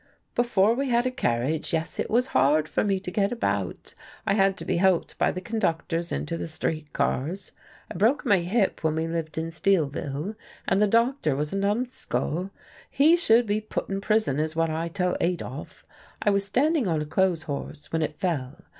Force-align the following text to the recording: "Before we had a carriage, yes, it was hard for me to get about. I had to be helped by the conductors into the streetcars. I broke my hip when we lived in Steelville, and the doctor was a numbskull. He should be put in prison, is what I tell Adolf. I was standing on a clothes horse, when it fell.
"Before 0.33 0.73
we 0.73 0.89
had 0.89 1.05
a 1.05 1.11
carriage, 1.11 1.73
yes, 1.73 1.99
it 1.99 2.09
was 2.09 2.25
hard 2.33 2.67
for 2.67 2.83
me 2.83 2.99
to 2.99 3.11
get 3.11 3.31
about. 3.31 3.93
I 4.25 4.33
had 4.33 4.57
to 4.57 4.65
be 4.65 4.77
helped 4.77 5.15
by 5.19 5.31
the 5.31 5.41
conductors 5.41 6.11
into 6.11 6.37
the 6.37 6.47
streetcars. 6.47 7.51
I 7.91 7.97
broke 7.97 8.25
my 8.25 8.39
hip 8.39 8.83
when 8.83 8.95
we 8.95 9.07
lived 9.07 9.37
in 9.37 9.51
Steelville, 9.51 10.33
and 10.67 10.81
the 10.81 10.87
doctor 10.87 11.35
was 11.35 11.53
a 11.53 11.55
numbskull. 11.55 12.49
He 12.89 13.15
should 13.15 13.45
be 13.45 13.61
put 13.61 13.89
in 13.91 14.01
prison, 14.01 14.39
is 14.39 14.55
what 14.55 14.71
I 14.71 14.87
tell 14.87 15.15
Adolf. 15.21 15.85
I 16.19 16.31
was 16.31 16.45
standing 16.45 16.87
on 16.87 17.03
a 17.03 17.05
clothes 17.05 17.43
horse, 17.43 17.91
when 17.91 18.01
it 18.01 18.15
fell. 18.17 18.55